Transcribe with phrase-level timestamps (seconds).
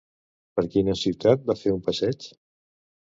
[0.59, 2.29] Per quina ciutat va fer un passeig?